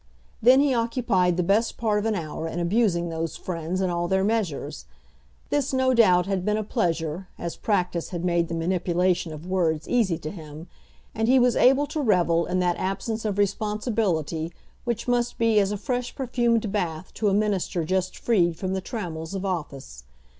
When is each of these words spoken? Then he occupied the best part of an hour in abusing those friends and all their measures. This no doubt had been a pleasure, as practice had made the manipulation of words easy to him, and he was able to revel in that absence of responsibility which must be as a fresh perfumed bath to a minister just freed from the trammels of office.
Then 0.41 0.61
he 0.61 0.73
occupied 0.73 1.37
the 1.37 1.43
best 1.43 1.77
part 1.77 1.99
of 1.99 2.07
an 2.07 2.15
hour 2.15 2.47
in 2.47 2.59
abusing 2.59 3.09
those 3.09 3.35
friends 3.37 3.81
and 3.81 3.91
all 3.91 4.07
their 4.07 4.23
measures. 4.23 4.85
This 5.51 5.73
no 5.73 5.93
doubt 5.93 6.25
had 6.25 6.43
been 6.43 6.57
a 6.57 6.63
pleasure, 6.63 7.27
as 7.37 7.55
practice 7.55 8.09
had 8.09 8.25
made 8.25 8.47
the 8.47 8.55
manipulation 8.55 9.31
of 9.31 9.45
words 9.45 9.87
easy 9.87 10.17
to 10.17 10.31
him, 10.31 10.65
and 11.13 11.27
he 11.27 11.37
was 11.37 11.55
able 11.55 11.85
to 11.85 12.01
revel 12.01 12.47
in 12.47 12.57
that 12.61 12.77
absence 12.77 13.25
of 13.25 13.37
responsibility 13.37 14.51
which 14.85 15.07
must 15.07 15.37
be 15.37 15.59
as 15.59 15.71
a 15.71 15.77
fresh 15.77 16.15
perfumed 16.15 16.71
bath 16.71 17.13
to 17.13 17.29
a 17.29 17.33
minister 17.35 17.83
just 17.85 18.17
freed 18.17 18.57
from 18.57 18.73
the 18.73 18.81
trammels 18.81 19.35
of 19.35 19.45
office. 19.45 20.05